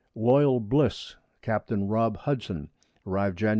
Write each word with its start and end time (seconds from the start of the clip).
Loyal 0.15 0.59
Bliss, 0.59 1.15
Capt. 1.43 1.69
Rob. 1.71 2.17
Hudson, 2.17 2.69
arriv'd 3.05 3.37
_Jan. 3.37 3.49